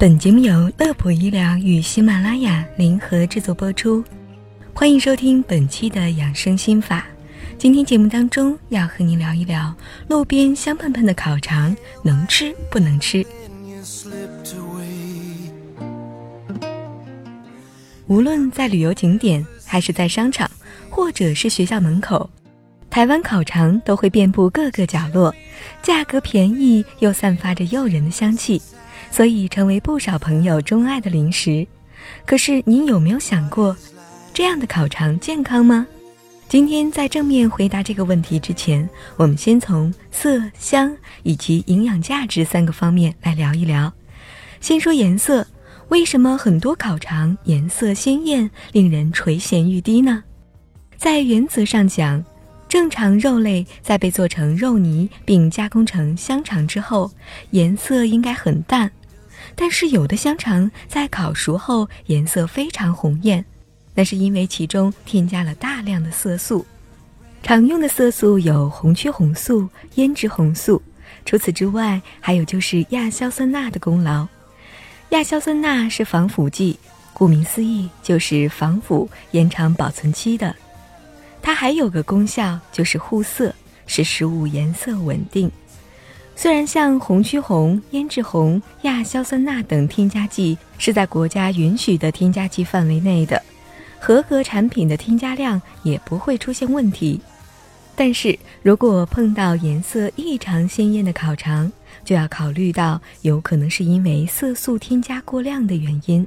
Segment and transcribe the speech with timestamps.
[0.00, 4.02] 本节目由乐普医疗与喜马拉雅联合制作播出，
[4.72, 7.04] 欢迎收听本期的养生心法。
[7.58, 9.74] 今天节目当中要和您聊一聊
[10.08, 13.22] 路边香喷喷的烤肠能吃不能吃。
[18.06, 20.50] 无论在旅游景点，还是在商场，
[20.88, 22.30] 或者是学校门口，
[22.88, 25.34] 台湾烤肠都会遍布各个角落，
[25.82, 28.62] 价格便宜又散发着诱人的香气。
[29.10, 31.66] 所以成为不少朋友钟爱的零食。
[32.24, 33.76] 可是您有没有想过，
[34.32, 35.86] 这样的烤肠健康吗？
[36.48, 43.92] 今天在正面回答这个问题之前，我们先从色香以及营养价值三个方面来聊一聊。
[44.60, 45.46] 先说颜色，
[45.88, 50.24] 为什么很多烤肠颜色鲜艳，令人垂涎欲滴呢？
[50.96, 52.24] 在原则上讲，
[52.68, 57.10] 正常肉类在被做成肉泥并加工成香肠之后，
[57.52, 58.90] 颜色应该很淡。
[59.54, 63.44] 但是有的香肠在烤熟后颜色非常红艳，
[63.94, 66.64] 那是因为其中添加了大量的色素。
[67.42, 70.82] 常用的色素有红曲红素、胭脂红素，
[71.24, 74.28] 除此之外，还有就是亚硝酸钠的功劳。
[75.10, 76.78] 亚硝酸钠是防腐剂，
[77.12, 80.54] 顾名思义就是防腐、延长保存期的。
[81.42, 83.54] 它还有个功效就是护色，
[83.86, 85.50] 使食物颜色稳定。
[86.40, 93.42] 虽然像红曲红、胭脂红、亚硝酸钠等添加剂是在国家允许的添加剂范围内的，
[93.98, 97.20] 合格产品的添加量也不会出现问题，
[97.94, 101.70] 但是如果碰到颜色异常鲜艳的烤肠，
[102.06, 106.26] 就要考虑到有可能是因为色素添加过量的原因。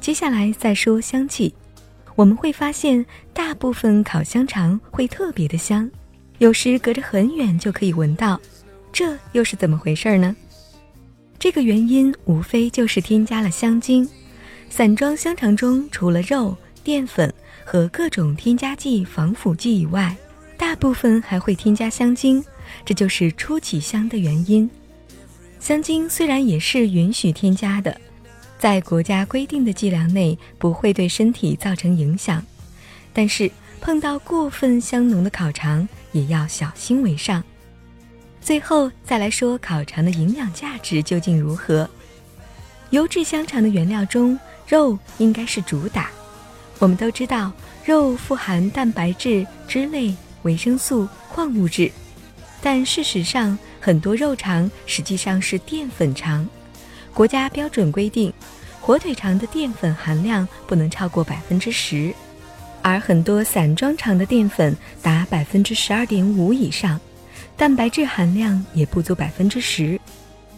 [0.00, 1.52] 接下来再说香气。
[2.16, 5.90] 我们会发现，大部分烤香肠会特别的香，
[6.38, 8.40] 有时隔着很远就可以闻到，
[8.92, 10.34] 这又是怎么回事呢？
[11.38, 14.08] 这个原因无非就是添加了香精。
[14.70, 17.32] 散装香肠中除了肉、淀粉
[17.64, 20.16] 和各种添加剂、防腐剂以外，
[20.56, 22.44] 大部分还会添加香精，
[22.84, 24.68] 这就是初起香的原因。
[25.60, 28.00] 香精虽然也是允许添加的。
[28.64, 32.42] 在国家规定的剂量内，不会对身体造成影响，
[33.12, 37.44] 但是碰到过分香浓的烤肠，也要小心为上。
[38.40, 41.86] 最后再来说烤肠的营养价值究竟如何？
[42.88, 46.08] 优质香肠的原料中，肉应该是主打。
[46.78, 47.52] 我们都知道，
[47.84, 50.14] 肉富含蛋白质、脂类、
[50.44, 51.92] 维生素、矿物质，
[52.62, 56.48] 但事实上，很多肉肠实际上是淀粉肠。
[57.14, 58.32] 国家标准规定，
[58.80, 62.12] 火腿肠的淀粉含量不能超过百分之十，
[62.82, 67.00] 而很多散装肠的淀粉达百分之十二点五以上，
[67.56, 69.98] 蛋白质含量也不足百分之十，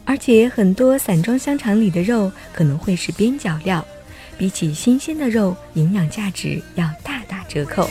[0.06, 3.84] 而且很多散装香肠里的肉可能会是边角料，
[4.38, 7.86] 比起新鲜的肉，营养价值要大打折扣。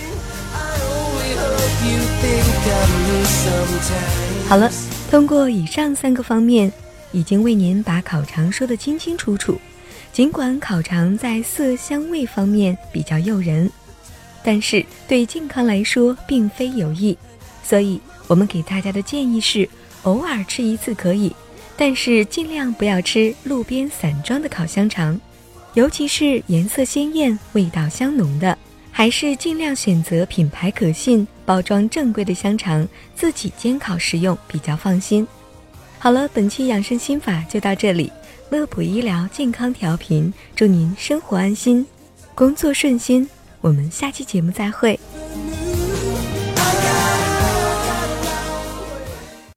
[4.50, 4.72] 好了，
[5.12, 6.72] 通过以上三个方面。
[7.16, 9.58] 已经为您把烤肠说得清清楚楚。
[10.12, 13.72] 尽管烤肠在色香味方面比较诱人，
[14.44, 17.18] 但是对健康来说并非有益。
[17.64, 19.68] 所以，我们给大家的建议是：
[20.04, 21.34] 偶尔吃一次可以，
[21.78, 25.20] 但是尽量不要吃路边散装的烤香肠，
[25.74, 28.58] 尤其是颜色鲜艳、味道香浓的。
[28.92, 35.28] 还是尽量选择品牌可信、包装正规的香肠，自己煎烤食用比较放心。
[36.06, 38.12] 好了，本期养生心法就到这里。
[38.52, 41.84] 乐普医疗健康调频，祝您生活安心，
[42.36, 43.28] 工作顺心。
[43.60, 45.00] 我们下期节目再会。